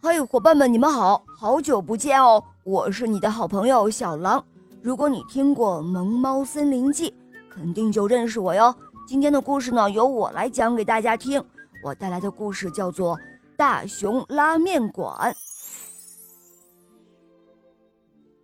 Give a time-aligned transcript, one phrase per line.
[0.00, 2.42] 嘿，伙伴们，你们好，好久不见哦！
[2.62, 4.42] 我是你的好朋友小狼。
[4.80, 7.10] 如果你听过《萌猫森林记》，
[7.50, 8.72] 肯定就认识我哟。
[9.08, 11.44] 今天的故事呢，由我来讲给大家听。
[11.82, 13.16] 我带来的故事叫做
[13.56, 15.32] 《大熊拉面馆》。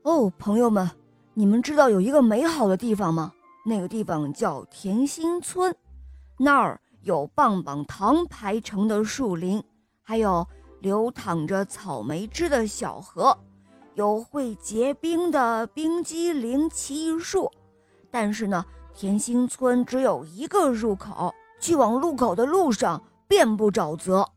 [0.03, 0.91] 哦，朋友们，
[1.35, 3.33] 你们知道有一个美好的地方吗？
[3.65, 5.73] 那个地方叫甜心村，
[6.37, 9.63] 那儿有棒棒糖排成的树林，
[10.03, 10.45] 还有。
[10.85, 13.35] 流淌着草莓汁的小河，
[13.95, 17.51] 有会结冰的冰激凌奇异树，
[18.11, 18.63] 但是呢，
[18.93, 24.29] 甜心村只有一个入口，去往入口的路上遍布沼泽，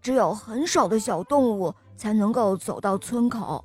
[0.00, 3.64] 只有很少的小动物才能够走到村口，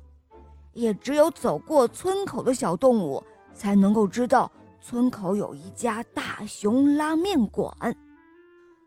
[0.72, 3.22] 也只有走过村口的小动物
[3.54, 7.72] 才能够知道村口有一家大熊拉面馆。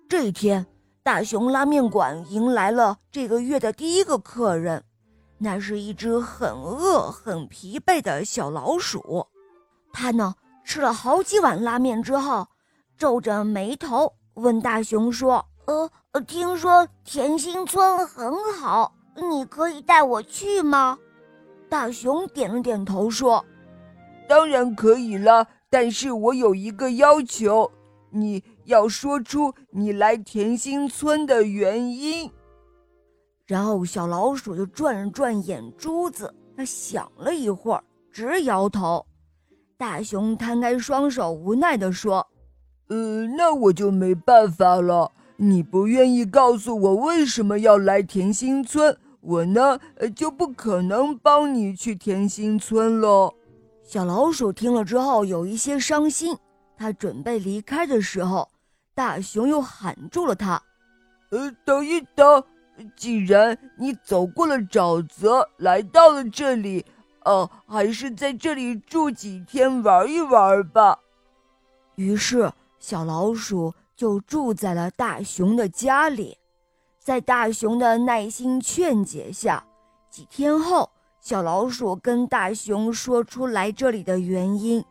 [0.10, 0.68] 这一天。
[1.06, 4.84] 大熊拉面馆迎来了这个月的第一个客人，
[5.38, 9.28] 那是一只很饿、很疲惫的小老鼠。
[9.94, 10.34] 它呢
[10.64, 12.48] 吃了好几碗拉面之后，
[12.98, 15.46] 皱着眉头问大熊说
[16.12, 20.98] ：“呃，听说甜心村很好，你可以带我去吗？”
[21.70, 23.46] 大熊点了点头说
[24.28, 27.72] ：“当然可以了，但是我有一个要求。”
[28.10, 32.30] 你要说出你来甜心村的原因。
[33.48, 39.06] 然后小老鼠就转了转眼珠子，它想了一会儿，直摇头。
[39.78, 42.26] 大熊摊开双手，无奈地说
[42.90, 45.12] ：“呃，那我就没办法了。
[45.38, 49.80] 你不愿意告诉我为什么要来甜心村，我呢，
[50.16, 53.34] 就不可能帮你去甜心村了。”
[53.84, 56.36] 小老鼠听了之后，有一些伤心。
[56.78, 58.50] 他准备离开的时候，
[58.96, 60.60] 大熊又喊住了他
[61.30, 62.44] ：“呃，等一等，
[62.96, 66.86] 既然你走过了沼泽，来到了这里，
[67.26, 70.98] 呃，还是在这里住几天玩一玩吧。”
[71.96, 76.38] 于是，小老鼠就住在了大熊的家里。
[76.98, 79.64] 在大熊的耐心劝解下，
[80.10, 80.90] 几天后，
[81.22, 84.84] 小老鼠跟大熊说出来这里的原因。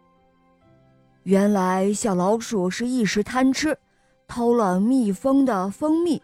[1.25, 3.77] 原来小老鼠是一时贪吃，
[4.35, 6.21] 偷了蜜蜂的蜂蜜。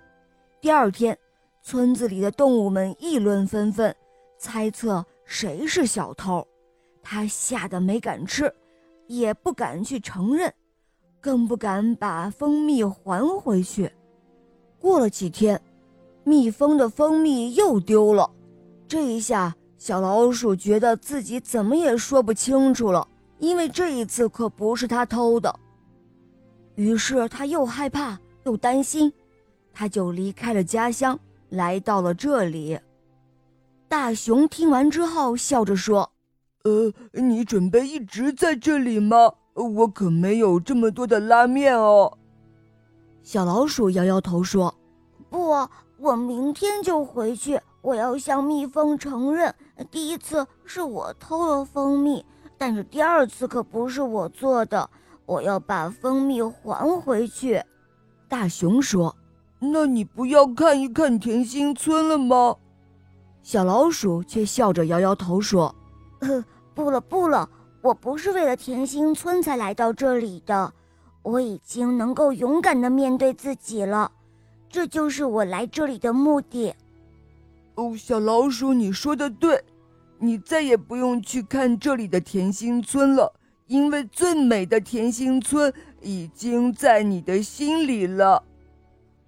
[0.61, 1.17] 第二天，
[1.63, 3.95] 村子里的动物们议论纷纷，
[4.37, 6.45] 猜测谁是小偷。
[7.05, 8.53] 他吓得没敢吃，
[9.07, 10.53] 也不敢去承认，
[11.21, 13.89] 更不敢把蜂蜜还回去。
[14.81, 15.63] 过了几天，
[16.25, 18.29] 蜜蜂的蜂蜜又丢了。
[18.89, 23.07] 这一下，小老鼠觉得自己怎么也说不清楚了。
[23.39, 25.61] 因为这一次可不是他偷的，
[26.81, 29.13] 于是他又害怕又担心，
[29.71, 31.21] 他就离开了家乡，
[31.51, 32.81] 来到了这里。
[33.87, 36.11] 大熊听完之后，笑着说
[36.65, 39.35] ：“呃，你准备一直在这里吗？
[39.53, 42.17] 我可没有这么多的拉面哦。”
[43.23, 44.75] 小老鼠摇摇头说
[45.29, 45.51] ：“不，
[45.99, 47.61] 我明天就回去。
[47.83, 49.55] 我要向蜜蜂承认，
[49.91, 52.25] 第一次是我偷了蜂蜜。”
[52.57, 54.89] 但是第二次可不是我做的，
[55.31, 57.63] 我要把蜂蜜还回去。
[58.27, 59.15] 大熊说
[59.63, 62.57] ：“那你不要看一看甜心村了吗？”
[63.41, 65.73] 小老鼠却笑着摇摇头说
[66.75, 67.49] ：“不了不了，
[67.81, 70.73] 我不是为了甜心村才来到这里的，
[71.23, 74.11] 我已经能够勇敢的面对自己了，
[74.69, 76.75] 这就是我来这里的目的。”
[77.77, 79.63] 哦，小老鼠，你说的对。
[80.19, 83.33] 你再也不用去看这里的甜心村了，
[83.71, 88.43] 因为最美的甜心村已经在你的心里了。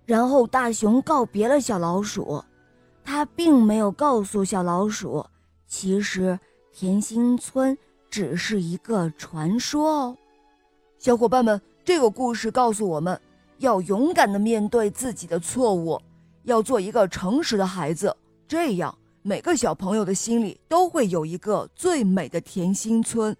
[0.04, 2.42] 然后大熊告别了小老鼠，
[3.04, 5.24] 他并没有告诉小老鼠，
[5.68, 6.36] 其实
[6.72, 7.78] 甜心村
[8.10, 10.16] 只是一个传说哦。
[10.98, 13.20] 小伙伴们，这个故事告诉我们
[13.58, 16.00] 要勇敢的面对自己的错误，
[16.42, 18.16] 要做一个诚实的孩子，
[18.48, 18.98] 这样。
[19.22, 23.36] 每个小朋友的心里都会有一个最美的甜心村。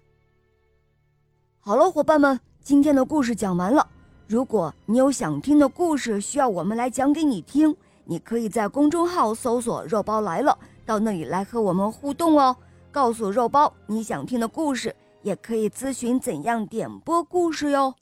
[1.65, 3.87] 好了，伙伴们，今天的故事讲完了。
[4.27, 7.73] 如果你有想听的故事需要我们来讲给你听，
[8.03, 12.53] 你可以在公众号搜索“肉包来了”，到那里来和我们互动哦。
[12.91, 17.95] 告诉肉包你想听的故事，也可以咨询怎样点播故事哟。